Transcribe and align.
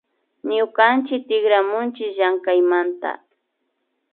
Ñukanchik 0.51 1.23
tikramunchi 1.29 2.05
llamkaymanta 2.17 3.11